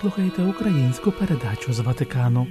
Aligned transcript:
Слухаєте 0.00 0.42
українську 0.42 1.12
передачу 1.12 1.72
з 1.72 1.80
Ватикану. 1.80 2.46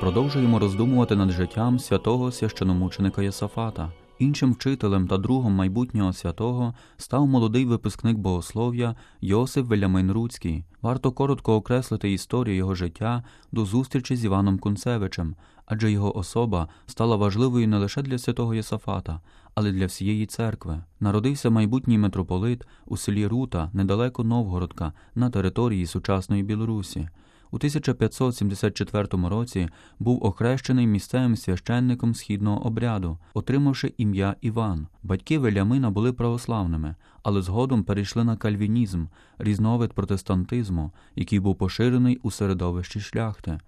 Продовжуємо 0.00 0.58
роздумувати 0.58 1.16
над 1.16 1.30
життям 1.30 1.78
святого 1.78 2.32
священомученика 2.32 3.22
Єсафата. 3.22 3.92
Іншим 4.18 4.52
вчителем 4.52 5.08
та 5.08 5.18
другом 5.18 5.52
майбутнього 5.52 6.12
святого 6.12 6.74
став 6.96 7.26
молодий 7.26 7.64
випускник 7.64 8.16
богослов'я 8.16 8.96
Йосип 9.20 9.66
Велямин 9.66 10.12
Руцький. 10.12 10.64
Варто 10.82 11.12
коротко 11.12 11.54
окреслити 11.54 12.12
історію 12.12 12.56
його 12.56 12.74
життя 12.74 13.24
до 13.52 13.64
зустрічі 13.64 14.16
з 14.16 14.24
Іваном 14.24 14.58
Кунцевичем, 14.58 15.34
адже 15.66 15.90
його 15.90 16.18
особа 16.18 16.68
стала 16.86 17.16
важливою 17.16 17.68
не 17.68 17.78
лише 17.78 18.02
для 18.02 18.18
святого 18.18 18.54
Єсафата, 18.54 19.20
але 19.54 19.72
для 19.72 19.86
всієї 19.86 20.26
церкви. 20.26 20.82
Народився 21.00 21.50
майбутній 21.50 21.98
митрополит 21.98 22.66
у 22.86 22.96
селі 22.96 23.26
Рута 23.26 23.70
недалеко 23.72 24.24
Новгородка 24.24 24.92
на 25.14 25.30
території 25.30 25.86
сучасної 25.86 26.42
Білорусі. 26.42 27.08
У 27.50 27.56
1574 27.56 29.28
році 29.28 29.68
був 29.98 30.24
охрещений 30.24 30.86
місцевим 30.86 31.36
священником 31.36 32.14
східного 32.14 32.66
обряду, 32.66 33.18
отримавши 33.34 33.94
ім'я 33.98 34.36
Іван. 34.40 34.86
Батьки 35.02 35.38
Велямина 35.38 35.90
були 35.90 36.12
православними, 36.12 36.94
але 37.22 37.42
згодом 37.42 37.84
перейшли 37.84 38.24
на 38.24 38.36
кальвінізм, 38.36 39.06
різновид 39.38 39.92
протестантизму, 39.92 40.92
який 41.16 41.40
був 41.40 41.56
поширений 41.56 42.20
у 42.22 42.30
середовищі 42.30 43.00
шляхти. 43.00 43.60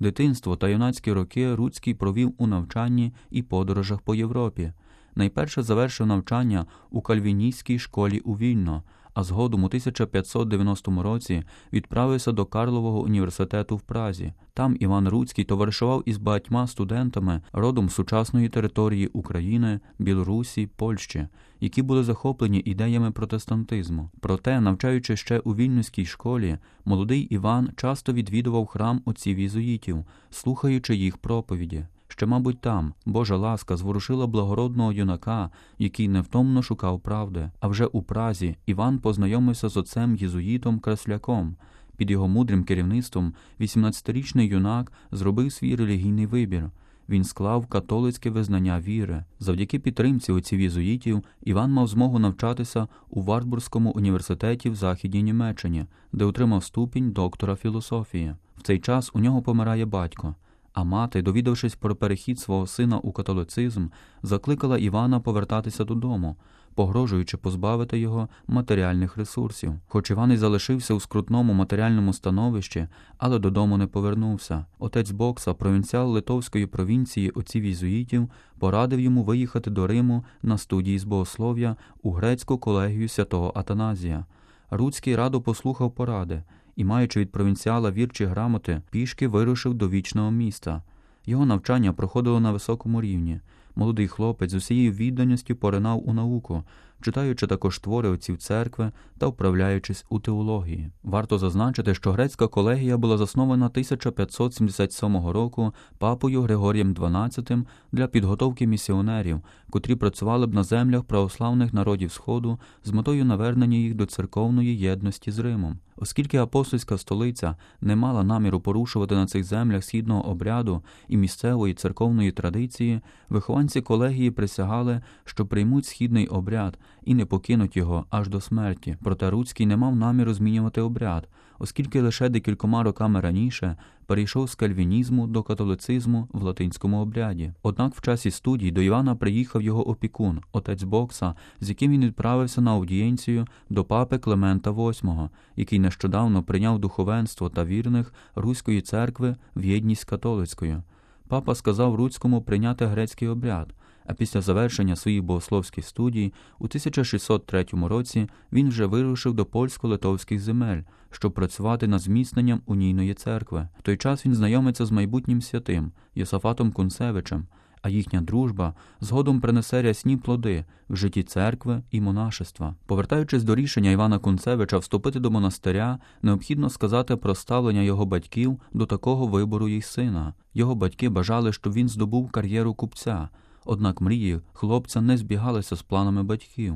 Дитинство 0.00 0.56
та 0.56 0.68
юнацькі 0.68 1.12
роки 1.12 1.54
Руцький 1.54 1.94
провів 1.94 2.34
у 2.38 2.46
навчанні 2.46 3.12
і 3.30 3.42
подорожах 3.42 4.00
по 4.00 4.14
Європі. 4.14 4.72
Найперше 5.14 5.62
завершив 5.62 6.06
навчання 6.06 6.66
у 6.90 7.00
кальвіністській 7.00 7.78
школі 7.78 8.20
у 8.20 8.34
Вільно, 8.34 8.82
а 9.16 9.24
згодом 9.24 9.64
у 9.64 9.66
1590 9.66 11.02
році 11.02 11.42
відправився 11.72 12.32
до 12.32 12.46
Карлового 12.46 13.00
університету 13.00 13.76
в 13.76 13.80
Празі. 13.80 14.32
Там 14.54 14.76
Іван 14.80 15.08
Руцький 15.08 15.44
товаришував 15.44 16.02
із 16.06 16.18
багатьма 16.18 16.66
студентами 16.66 17.42
родом 17.52 17.88
сучасної 17.88 18.48
території 18.48 19.06
України, 19.06 19.80
Білорусі, 19.98 20.66
Польщі, 20.76 21.28
які 21.60 21.82
були 21.82 22.04
захоплені 22.04 22.62
ідеями 22.64 23.10
протестантизму. 23.10 24.10
Проте, 24.20 24.60
навчаючи 24.60 25.16
ще 25.16 25.38
у 25.38 25.54
вільнюській 25.54 26.04
школі, 26.06 26.58
молодий 26.84 27.20
Іван 27.20 27.70
часто 27.76 28.12
відвідував 28.12 28.66
храм 28.66 29.02
отців 29.04 29.38
єзуїтів, 29.38 30.04
слухаючи 30.30 30.96
їх 30.96 31.16
проповіді. 31.16 31.84
Ще, 32.08 32.26
мабуть, 32.26 32.60
там 32.60 32.94
Божа 33.06 33.36
ласка 33.36 33.76
зворушила 33.76 34.26
благородного 34.26 34.92
юнака, 34.92 35.50
який 35.78 36.08
невтомно 36.08 36.62
шукав 36.62 37.00
правди. 37.00 37.50
А 37.60 37.68
вже 37.68 37.86
у 37.86 38.02
Празі 38.02 38.56
Іван 38.66 38.98
познайомився 38.98 39.68
з 39.68 39.76
отцем 39.76 40.16
єзуїтом 40.16 40.78
Красляком. 40.78 41.56
Під 41.96 42.10
його 42.10 42.28
мудрим 42.28 42.64
керівництвом 42.64 43.34
18-річний 43.60 44.48
юнак 44.48 44.92
зробив 45.10 45.52
свій 45.52 45.76
релігійний 45.76 46.26
вибір. 46.26 46.70
Він 47.08 47.24
склав 47.24 47.66
католицьке 47.66 48.30
визнання 48.30 48.80
віри. 48.80 49.24
Завдяки 49.40 49.78
підтримці 49.78 50.32
отців 50.32 50.60
єзуїтів 50.60 51.22
Іван 51.42 51.72
мав 51.72 51.88
змогу 51.88 52.18
навчатися 52.18 52.88
у 53.10 53.22
Вартбурзькому 53.22 53.90
університеті 53.90 54.70
в 54.70 54.74
Західній 54.74 55.22
Німеччині, 55.22 55.86
де 56.12 56.24
отримав 56.24 56.64
ступінь 56.64 57.10
доктора 57.10 57.56
філософії. 57.56 58.34
В 58.56 58.62
цей 58.62 58.78
час 58.78 59.10
у 59.14 59.18
нього 59.18 59.42
помирає 59.42 59.86
батько. 59.86 60.34
А 60.76 60.84
мати, 60.84 61.22
довідавшись 61.22 61.74
про 61.74 61.96
перехід 61.96 62.40
свого 62.40 62.66
сина 62.66 62.98
у 62.98 63.12
католицизм, 63.12 63.88
закликала 64.22 64.78
Івана 64.78 65.20
повертатися 65.20 65.84
додому, 65.84 66.36
погрожуючи 66.74 67.36
позбавити 67.36 67.98
його 67.98 68.28
матеріальних 68.46 69.16
ресурсів. 69.16 69.72
Хоч 69.88 70.10
Іван 70.10 70.32
і 70.32 70.36
залишився 70.36 70.94
у 70.94 71.00
скрутному 71.00 71.52
матеріальному 71.52 72.12
становищі, 72.12 72.88
але 73.18 73.38
додому 73.38 73.76
не 73.76 73.86
повернувся. 73.86 74.64
Отець 74.78 75.10
Бокса, 75.10 75.54
провінціал 75.54 76.10
Литовської 76.10 76.66
провінції 76.66 77.30
отців 77.30 77.64
єзуїтів, 77.64 78.30
порадив 78.58 79.00
йому 79.00 79.24
виїхати 79.24 79.70
до 79.70 79.86
Риму 79.86 80.24
на 80.42 80.58
студії 80.58 80.98
з 80.98 81.04
богослов'я 81.04 81.76
у 82.02 82.12
грецьку 82.12 82.58
колегію 82.58 83.08
святого 83.08 83.52
Атаназія. 83.54 84.24
Руцький 84.70 85.16
радо 85.16 85.40
послухав 85.40 85.94
поради 85.94 86.42
і, 86.76 86.84
маючи 86.84 87.20
від 87.20 87.32
провінціала 87.32 87.90
вірчі 87.90 88.24
грамоти, 88.24 88.82
пішки 88.90 89.28
вирушив 89.28 89.74
до 89.74 89.88
вічного 89.88 90.30
міста. 90.30 90.82
Його 91.26 91.46
навчання 91.46 91.92
проходило 91.92 92.40
на 92.40 92.52
високому 92.52 93.02
рівні. 93.02 93.40
Молодий 93.76 94.08
хлопець 94.08 94.50
з 94.50 94.54
усією 94.54 94.92
відданістю 94.92 95.56
поринав 95.56 96.08
у 96.08 96.12
науку, 96.12 96.64
читаючи 97.00 97.46
також 97.46 97.78
твори 97.78 98.08
отців 98.08 98.36
церкви 98.38 98.92
та 99.18 99.26
вправляючись 99.26 100.04
у 100.08 100.20
теології. 100.20 100.90
Варто 101.02 101.38
зазначити, 101.38 101.94
що 101.94 102.12
грецька 102.12 102.48
колегія 102.48 102.96
була 102.96 103.18
заснована 103.18 103.66
1577 103.66 105.26
року 105.28 105.74
папою 105.98 106.42
Григорієм 106.42 106.94
XII 106.94 107.64
для 107.92 108.06
підготовки 108.06 108.66
місіонерів, 108.66 109.40
котрі 109.70 109.94
працювали 109.94 110.46
б 110.46 110.54
на 110.54 110.64
землях 110.64 111.04
православних 111.04 111.72
народів 111.74 112.12
Сходу 112.12 112.58
з 112.84 112.90
метою 112.92 113.24
навернення 113.24 113.76
їх 113.76 113.94
до 113.94 114.06
церковної 114.06 114.78
єдності 114.78 115.30
з 115.30 115.38
Римом. 115.38 115.78
Оскільки 115.96 116.38
апостольська 116.38 116.98
столиця 116.98 117.56
не 117.80 117.96
мала 117.96 118.24
наміру 118.24 118.60
порушувати 118.60 119.14
на 119.14 119.26
цих 119.26 119.44
землях 119.44 119.84
східного 119.84 120.28
обряду 120.28 120.82
і 121.08 121.16
місцевої 121.16 121.74
церковної 121.74 122.32
традиції, 122.32 123.00
вихованці 123.28 123.80
колегії 123.80 124.30
присягали, 124.30 125.00
що 125.24 125.46
приймуть 125.46 125.86
східний 125.86 126.26
обряд 126.26 126.78
і 127.04 127.14
не 127.14 127.26
покинуть 127.26 127.76
його 127.76 128.06
аж 128.10 128.28
до 128.28 128.40
смерті. 128.40 128.96
Проте 129.02 129.30
Руцький 129.30 129.66
не 129.66 129.76
мав 129.76 129.96
наміру 129.96 130.34
змінювати 130.34 130.80
обряд, 130.80 131.28
оскільки 131.58 132.00
лише 132.00 132.28
декількома 132.28 132.82
роками 132.82 133.20
раніше 133.20 133.76
перейшов 134.06 134.50
з 134.50 134.54
кальвінізму 134.54 135.26
до 135.26 135.42
католицизму 135.42 136.28
в 136.32 136.42
латинському 136.42 137.00
обряді. 137.00 137.52
Однак 137.62 137.94
в 137.94 138.00
часі 138.00 138.30
студій 138.30 138.70
до 138.70 138.80
Івана 138.80 139.16
приїхав 139.16 139.62
його 139.62 139.88
опікун, 139.88 140.40
отець 140.52 140.82
Бокса, 140.82 141.34
з 141.60 141.68
яким 141.68 141.92
він 141.92 142.04
відправився 142.04 142.60
на 142.60 142.70
аудієнцію 142.70 143.46
до 143.70 143.84
папи 143.84 144.18
Клемента 144.18 144.70
VIII, 144.70 145.28
який 145.56 145.78
нещодавно 145.78 146.42
прийняв 146.42 146.78
духовенство 146.78 147.50
та 147.50 147.64
вірних 147.64 148.12
Руської 148.34 148.80
церкви 148.80 149.36
в 149.56 149.64
єдність 149.64 150.04
католицькою. 150.04 150.82
Папа 151.28 151.54
сказав 151.54 151.94
Руцькому 151.94 152.42
прийняти 152.42 152.86
грецький 152.86 153.28
обряд 153.28 153.74
а 154.08 154.14
після 154.14 154.40
завершення 154.40 154.96
своїх 154.96 155.22
богословських 155.22 155.86
студій 155.86 156.32
у 156.58 156.64
1603 156.64 157.66
році 157.72 158.28
він 158.52 158.68
вже 158.68 158.86
вирушив 158.86 159.34
до 159.34 159.44
польсько-литовських 159.44 160.40
земель, 160.40 160.82
щоб 161.10 161.32
працювати 161.32 161.86
над 161.86 162.00
зміцненням 162.00 162.60
унійної 162.66 163.14
церкви. 163.14 163.68
В 163.78 163.82
той 163.82 163.96
час 163.96 164.26
він 164.26 164.34
знайомиться 164.34 164.86
з 164.86 164.90
майбутнім 164.90 165.42
святим 165.42 165.92
Йосафатом 166.14 166.72
Кунцевичем, 166.72 167.46
а 167.82 167.88
їхня 167.88 168.20
дружба 168.20 168.74
згодом 169.00 169.40
принесе 169.40 169.82
рясні 169.82 170.16
плоди 170.16 170.64
в 170.88 170.96
житті 170.96 171.22
церкви 171.22 171.82
і 171.90 172.00
монашества. 172.00 172.74
Повертаючись 172.86 173.44
до 173.44 173.54
рішення 173.54 173.90
Івана 173.90 174.18
Кунцевича 174.18 174.78
вступити 174.78 175.20
до 175.20 175.30
монастиря, 175.30 175.98
необхідно 176.22 176.70
сказати 176.70 177.16
про 177.16 177.34
ставлення 177.34 177.82
його 177.82 178.06
батьків 178.06 178.60
до 178.72 178.86
такого 178.86 179.26
вибору 179.26 179.68
їх 179.68 179.86
сина. 179.86 180.34
Його 180.54 180.74
батьки 180.74 181.08
бажали, 181.08 181.52
щоб 181.52 181.72
він 181.72 181.88
здобув 181.88 182.30
кар'єру 182.30 182.74
купця. 182.74 183.28
Однак 183.68 184.00
мрії 184.00 184.40
хлопця 184.52 185.00
не 185.00 185.16
збігалися 185.16 185.76
з 185.76 185.82
планами 185.82 186.22
батьків. 186.22 186.74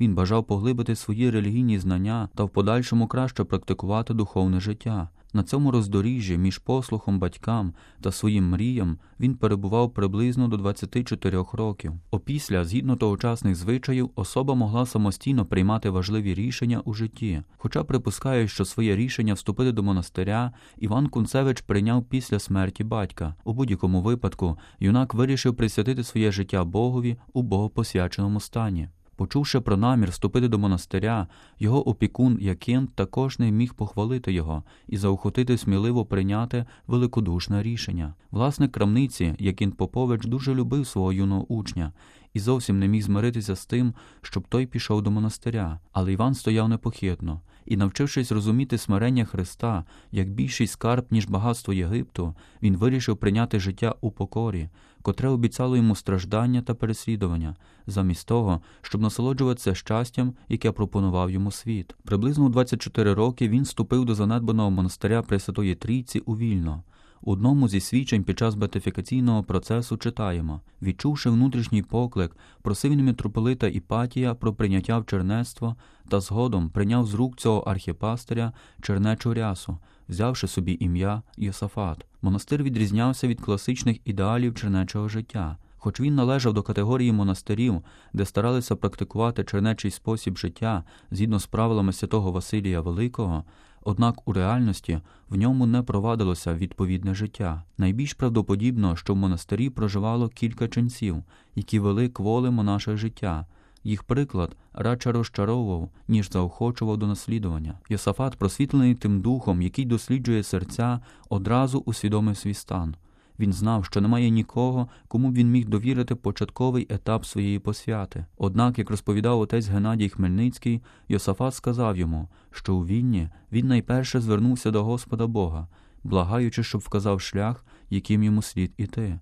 Він 0.00 0.14
бажав 0.14 0.44
поглибити 0.44 0.96
свої 0.96 1.30
релігійні 1.30 1.78
знання 1.78 2.28
та 2.34 2.44
в 2.44 2.50
подальшому 2.50 3.06
краще 3.06 3.44
практикувати 3.44 4.14
духовне 4.14 4.60
життя. 4.60 5.08
На 5.36 5.42
цьому 5.42 5.70
роздоріжжі 5.70 6.38
між 6.38 6.58
послухом 6.58 7.18
батькам 7.18 7.72
та 8.00 8.12
своїм 8.12 8.50
мріям 8.50 8.98
він 9.20 9.34
перебував 9.34 9.94
приблизно 9.94 10.48
до 10.48 10.56
24 10.56 11.44
років. 11.52 11.92
Опісля, 12.10 12.64
згідно 12.64 12.96
тогочасних 12.96 13.54
звичаїв, 13.54 14.10
особа 14.14 14.54
могла 14.54 14.86
самостійно 14.86 15.46
приймати 15.46 15.90
важливі 15.90 16.34
рішення 16.34 16.80
у 16.84 16.94
житті. 16.94 17.42
Хоча 17.56 17.84
припускаю, 17.84 18.48
що 18.48 18.64
своє 18.64 18.96
рішення 18.96 19.34
вступити 19.34 19.72
до 19.72 19.82
монастиря 19.82 20.52
Іван 20.78 21.06
Кунцевич 21.06 21.60
прийняв 21.60 22.04
після 22.04 22.38
смерті 22.38 22.84
батька. 22.84 23.34
У 23.44 23.52
будь-якому 23.52 24.02
випадку 24.02 24.58
юнак 24.80 25.14
вирішив 25.14 25.54
присвятити 25.54 26.04
своє 26.04 26.32
життя 26.32 26.64
Богові 26.64 27.16
у 27.32 27.42
богопосвяченому 27.42 28.40
стані. 28.40 28.88
Почувши 29.16 29.60
про 29.60 29.76
намір 29.76 30.10
вступити 30.10 30.48
до 30.48 30.58
монастиря, 30.58 31.26
його 31.58 31.88
опікун 31.88 32.38
Якин 32.40 32.86
також 32.86 33.38
не 33.38 33.50
міг 33.50 33.74
похвалити 33.74 34.32
його 34.32 34.62
і 34.86 34.96
заохотити 34.96 35.58
сміливо 35.58 36.06
прийняти 36.06 36.64
великодушне 36.86 37.62
рішення. 37.62 38.14
Власник 38.30 38.72
крамниці 38.72 39.34
Якін 39.38 39.72
Попович 39.72 40.26
дуже 40.26 40.54
любив 40.54 40.86
свого 40.86 41.12
юного 41.12 41.52
учня 41.52 41.92
і 42.34 42.38
зовсім 42.40 42.78
не 42.78 42.88
міг 42.88 43.02
змиритися 43.02 43.56
з 43.56 43.66
тим, 43.66 43.94
щоб 44.22 44.48
той 44.48 44.66
пішов 44.66 45.02
до 45.02 45.10
монастиря. 45.10 45.80
Але 45.92 46.12
Іван 46.12 46.34
стояв 46.34 46.68
непохитно 46.68 47.40
і, 47.66 47.76
навчившись 47.76 48.32
розуміти 48.32 48.78
смирення 48.78 49.24
Христа 49.24 49.84
як 50.12 50.30
більший 50.30 50.66
скарб, 50.66 51.06
ніж 51.10 51.26
багатство 51.26 51.74
Єгипту, 51.74 52.34
він 52.62 52.76
вирішив 52.76 53.16
прийняти 53.16 53.60
життя 53.60 53.94
у 54.00 54.10
покорі, 54.10 54.68
котре 55.02 55.28
обіцяло 55.28 55.76
йому 55.76 55.96
страждання 55.96 56.62
та 56.62 56.74
переслідування, 56.74 57.56
замість 57.86 58.28
того, 58.28 58.60
щоб 58.82 59.00
насолоджуватися 59.00 59.74
щастям, 59.74 60.34
яке 60.48 60.72
пропонував 60.72 61.30
йому 61.30 61.50
світ. 61.50 61.94
Приблизно 62.04 62.44
у 62.44 62.48
24 62.48 63.14
роки 63.14 63.48
він 63.48 63.62
вступив 63.62 64.04
до 64.04 64.14
занедбаного 64.14 64.70
монастиря 64.70 65.22
Пресвятої 65.22 65.74
Трійці 65.74 66.18
у 66.18 66.36
Вільно. 66.36 66.82
Одному 67.28 67.68
зі 67.68 67.80
свідчень 67.80 68.24
під 68.24 68.38
час 68.38 68.54
бетифікаційного 68.54 69.42
процесу 69.42 69.96
читаємо 69.96 70.60
відчувши 70.82 71.30
внутрішній 71.30 71.82
поклик, 71.82 72.36
просив 72.62 72.96
митрополита 72.96 73.66
Іпатія 73.66 74.34
про 74.34 74.54
прийняття 74.54 74.98
в 74.98 75.06
чернецтво 75.06 75.76
та 76.08 76.20
згодом 76.20 76.70
прийняв 76.70 77.06
з 77.06 77.14
рук 77.14 77.36
цього 77.36 77.60
архіпастиря 77.60 78.52
чернечу 78.82 79.34
рясу, 79.34 79.78
взявши 80.08 80.48
собі 80.48 80.76
ім'я 80.80 81.22
Йосафат. 81.36 82.06
Монастир 82.22 82.62
відрізнявся 82.62 83.28
від 83.28 83.40
класичних 83.40 83.98
ідеалів 84.04 84.54
чернечого 84.54 85.08
життя. 85.08 85.56
Хоч 85.76 86.00
він 86.00 86.14
належав 86.14 86.52
до 86.52 86.62
категорії 86.62 87.12
монастирів, 87.12 87.82
де 88.12 88.24
старалися 88.24 88.76
практикувати 88.76 89.44
чернечий 89.44 89.90
спосіб 89.90 90.38
життя 90.38 90.84
згідно 91.10 91.38
з 91.38 91.46
правилами 91.46 91.92
святого 91.92 92.32
Василія 92.32 92.80
Великого, 92.80 93.44
однак 93.86 94.28
у 94.28 94.32
реальності 94.32 95.00
в 95.28 95.36
ньому 95.36 95.66
не 95.66 95.82
провадилося 95.82 96.54
відповідне 96.54 97.14
життя. 97.14 97.62
Найбільш 97.78 98.14
правдоподібно, 98.14 98.96
що 98.96 99.14
в 99.14 99.16
монастирі 99.16 99.70
проживало 99.70 100.28
кілька 100.28 100.68
ченців, 100.68 101.22
які 101.54 101.78
вели 101.78 102.08
кволи 102.08 102.50
монаше 102.50 102.96
життя. 102.96 103.46
Їх 103.84 104.02
приклад 104.02 104.56
радше 104.72 105.12
розчаровував, 105.12 105.90
ніж 106.08 106.30
заохочував 106.30 106.96
до 106.96 107.06
наслідування. 107.06 107.78
Йосафат, 107.88 108.36
просвітлений 108.36 108.94
тим 108.94 109.20
духом, 109.20 109.62
який 109.62 109.84
досліджує 109.84 110.42
серця, 110.42 111.00
одразу 111.28 111.78
усвідомив 111.78 112.36
свій 112.36 112.54
стан. 112.54 112.94
Він 113.38 113.52
знав, 113.52 113.84
що 113.84 114.00
немає 114.00 114.30
нікого, 114.30 114.88
кому 115.08 115.30
б 115.30 115.34
він 115.34 115.50
міг 115.50 115.68
довірити 115.68 116.14
початковий 116.14 116.86
етап 116.90 117.26
своєї 117.26 117.58
посвяти. 117.58 118.26
Однак, 118.38 118.78
як 118.78 118.90
розповідав 118.90 119.40
отець 119.40 119.68
Геннадій 119.68 120.08
Хмельницький, 120.08 120.82
Йосафат 121.08 121.54
сказав 121.54 121.96
йому, 121.96 122.28
що 122.50 122.74
у 122.74 122.86
війні 122.86 123.28
він 123.52 123.66
найперше 123.66 124.20
звернувся 124.20 124.70
до 124.70 124.84
Господа 124.84 125.26
Бога, 125.26 125.68
благаючи, 126.04 126.62
щоб 126.62 126.80
вказав 126.80 127.20
шлях, 127.20 127.64
яким 127.90 128.22
йому 128.22 128.42
слід 128.42 128.72
іти. 128.76 129.20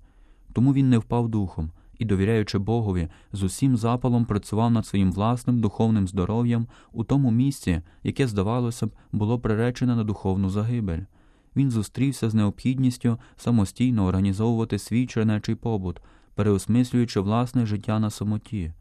Тому 0.52 0.72
він 0.72 0.90
не 0.90 0.99
впав 0.99 1.28
духом 1.28 1.70
і, 1.99 2.05
довіряючи 2.05 2.58
Богові, 2.58 3.08
з 3.32 3.43
усім 3.43 3.76
запалом 3.76 4.25
працював 4.25 4.70
над 4.70 4.87
своїм 4.87 5.12
власним 5.12 5.61
духовним 5.61 6.08
здоров'ям 6.08 6.66
у 6.93 7.05
тому 7.05 7.31
місці, 7.31 7.82
яке, 8.02 8.26
здавалося 8.26 8.87
б, 8.87 8.90
було 9.12 9.38
приречене 9.38 9.96
на 9.96 10.05
духовну 10.05 10.50
загибель 10.50 11.00
він 11.56 11.70
зустрівся 11.70 12.30
з 12.30 12.34
необхідністю 12.34 13.18
самостійно 13.36 14.04
організовувати 14.06 14.78
свій 14.78 15.06
чернечий 15.06 15.54
побут, 15.54 16.00
переосмислюючи 16.34 17.20
власне 17.20 17.66
життя 17.66 17.98
на 17.98 18.10
самоті. 18.10 18.72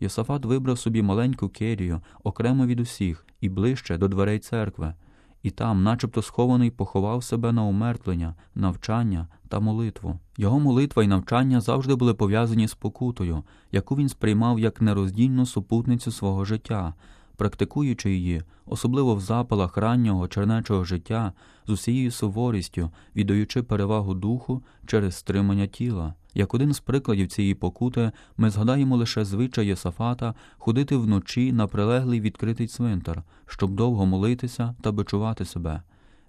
Йосафат 0.00 0.44
вибрав 0.44 0.78
собі 0.78 1.02
маленьку 1.02 1.48
керію, 1.48 2.00
окремо 2.24 2.66
від 2.66 2.80
усіх, 2.80 3.26
і 3.40 3.48
ближче 3.48 3.98
до 3.98 4.08
дверей 4.08 4.38
церкви, 4.38 4.94
і 5.42 5.50
там, 5.50 5.82
начебто 5.82 6.22
схований, 6.22 6.70
поховав 6.70 7.24
себе 7.24 7.52
на 7.52 7.62
умертлення, 7.62 8.34
навчання 8.54 9.28
та 9.48 9.60
молитву. 9.60 10.18
Його 10.36 10.60
молитва 10.60 11.04
і 11.04 11.06
навчання 11.06 11.60
завжди 11.60 11.94
були 11.94 12.14
пов'язані 12.14 12.68
з 12.68 12.74
покутою, 12.74 13.42
яку 13.72 13.96
він 13.96 14.08
сприймав 14.08 14.58
як 14.58 14.80
нероздільну 14.80 15.46
супутницю 15.46 16.10
свого 16.12 16.44
життя, 16.44 16.94
практикуючи 17.40 18.10
її, 18.10 18.42
особливо 18.66 19.14
в 19.14 19.20
запалах 19.20 19.76
раннього 19.76 20.28
чернечого 20.28 20.84
життя, 20.84 21.32
з 21.66 21.70
усією 21.70 22.10
суворістю, 22.10 22.90
віддаючи 23.16 23.62
перевагу 23.62 24.14
духу 24.14 24.62
через 24.86 25.14
стримання 25.14 25.66
тіла. 25.66 26.14
Як 26.34 26.54
один 26.54 26.72
з 26.72 26.80
прикладів 26.80 27.28
цієї 27.28 27.54
покути, 27.54 28.12
ми 28.36 28.50
згадаємо 28.50 28.96
лише 28.96 29.24
звичай 29.24 29.66
Єсафата 29.66 30.34
ходити 30.58 30.96
вночі 30.96 31.52
на 31.52 31.66
прилеглий 31.66 32.20
відкритий 32.20 32.66
цвинтар, 32.66 33.22
щоб 33.46 33.70
довго 33.70 34.06
молитися 34.06 34.74
та 34.80 34.92
бичувати 34.92 35.44
себе. 35.44 35.82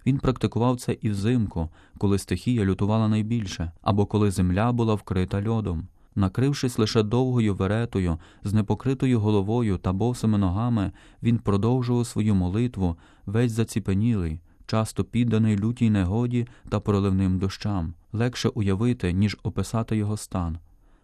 Він 0.06 0.18
практикував 0.18 0.76
це 0.80 0.96
і 1.00 1.10
взимку, 1.10 1.68
коли 1.98 2.18
стихія 2.18 2.64
лютувала 2.64 3.08
найбільше, 3.08 3.72
або 3.82 4.06
коли 4.06 4.30
земля 4.30 4.72
була 4.72 4.94
вкрита 4.94 5.48
льодом. 5.48 5.88
Накрившись 6.14 6.78
лише 6.78 7.02
довгою 7.02 7.54
веретою, 7.54 8.18
з 8.44 8.52
непокритою 8.52 9.20
головою 9.20 9.78
та 9.78 9.92
босими 9.92 10.38
ногами, 10.38 10.92
він 11.22 11.38
продовжував 11.38 12.06
свою 12.06 12.34
молитву, 12.34 12.96
весь 13.26 13.52
заціпенілий, 13.52 14.40
часто 14.66 15.04
підданий 15.04 15.58
лютій 15.58 15.90
негоді 15.90 16.46
та 16.68 16.80
проливним 16.80 17.38
дощам, 17.38 17.94
легше 18.12 18.48
уявити, 18.48 19.12
ніж 19.12 19.36
описати 19.42 19.96
його 19.96 20.16
стан. 20.16 20.58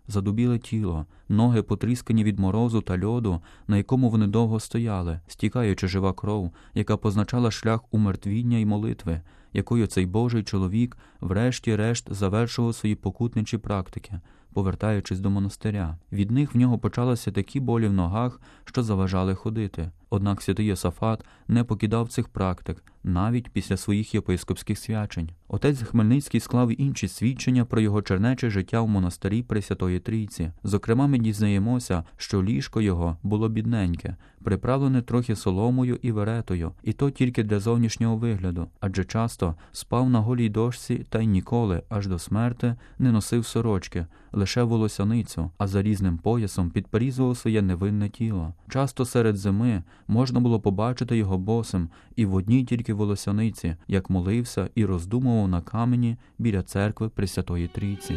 Задубіле 0.08 0.58
тіло, 0.58 1.06
ноги 1.28 1.62
потріскані 1.62 2.25
від 2.25 2.38
морозу 2.38 2.81
та 2.81 3.06
льоду, 3.06 3.40
на 3.69 3.76
якому 3.76 4.10
вони 4.10 4.26
довго 4.26 4.60
стояли, 4.60 5.20
стікаючи 5.26 5.88
жива 5.88 6.12
кров, 6.12 6.52
яка 6.75 6.96
позначала 6.96 7.50
шлях 7.50 7.81
умертвіння 7.90 8.58
й 8.58 8.66
молитви, 8.66 9.20
якою 9.52 9.87
цей 9.87 10.06
Божий 10.06 10.43
чоловік, 10.43 10.96
врешті-решт, 11.20 12.14
завершував 12.14 12.75
свої 12.75 12.94
покутничі 12.94 13.58
практики 13.58 14.20
повертаючись 14.52 15.20
до 15.20 15.30
монастиря. 15.30 15.96
Від 16.12 16.30
них 16.30 16.54
в 16.54 16.58
нього 16.58 16.78
почалися 16.78 17.32
такі 17.32 17.60
болі 17.60 17.88
в 17.88 17.92
ногах, 17.92 18.40
що 18.64 18.82
заважали 18.82 19.34
ходити. 19.34 19.90
Однак 20.10 20.43
святий 20.43 20.66
Йосафат 20.66 21.25
не 21.49 21.64
покидав 21.64 22.08
цих 22.08 22.28
практик 22.28 22.84
навіть 23.05 23.50
після 23.50 23.76
своїх 23.76 24.14
єпископських 24.14 24.78
свячень. 24.78 25.31
Отець 25.49 25.82
Хмельницький 25.82 26.40
склав 26.40 26.81
інші 26.81 27.08
свідчення 27.08 27.64
про 27.64 27.81
його 27.81 28.02
чернече 28.02 28.50
життя 28.50 28.81
в 28.81 28.88
монастирі 28.88 29.43
Пресвятої 29.43 30.00
Трійці. 30.00 30.52
Зокрема, 30.64 31.06
ми 31.06 31.19
дізнаємося, 31.19 32.05
що 32.16 32.43
ліжко 32.43 32.81
його 32.81 33.16
було 33.22 33.49
бідненьке, 33.49 34.16
приправлене 34.44 35.02
трохи 35.02 35.37
соломою 35.37 35.99
і 36.02 36.12
веретою, 36.12 36.72
і 36.82 36.93
то 36.93 37.10
тільки 37.10 37.43
для 37.43 37.60
зовнішнього 37.60 38.16
вигляду, 38.16 38.69
адже 38.81 39.05
часто 39.05 39.55
спав 39.72 40.10
на 40.10 40.20
голій 40.20 40.49
дошці 40.49 41.06
та 41.08 41.20
й 41.20 41.26
ніколи, 41.26 41.82
аж 41.88 42.06
до 42.06 42.19
смерти, 42.19 42.75
не 42.99 43.12
носив 43.12 43.46
сорочки, 43.46 44.06
лише 44.32 44.62
волосяницю, 44.62 45.50
а 45.58 45.67
за 45.67 45.82
різним 45.82 46.19
поясом 46.19 46.70
підперізував 46.70 47.36
своє 47.36 47.62
невинне 47.62 48.08
тіло. 48.08 48.55
Часто 48.69 49.05
серед 49.05 49.36
зими 49.36 49.82
можна 50.08 50.41
було 50.41 50.60
побачити 50.60 51.17
його 51.17 51.38
босим 51.38 51.88
і 52.17 52.27
в 52.27 52.34
одній 52.34 52.65
тільки 52.65 52.94
волосяниці, 52.94 53.77
як 53.88 54.10
молився 54.10 54.69
і 54.74 54.84
роздумував 54.84 55.48
на 55.48 55.60
камені 55.60 56.17
біля 56.38 56.62
церкви 56.62 57.08
Пресвятої 57.08 57.69
Трійці. 57.69 58.15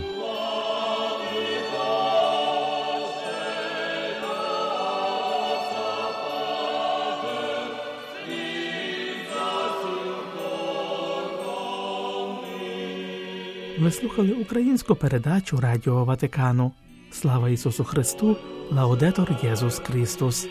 Ви 13.79 13.91
слухали 13.91 14.31
українську 14.31 14.95
передачу 14.95 15.57
Радіо 15.57 16.05
Ватикану. 16.05 16.71
Слава 17.11 17.49
Ісусу 17.49 17.83
Христу, 17.83 18.37
Лаудетор 18.71 19.39
Єсус 19.43 19.79
Христос. 19.79 20.47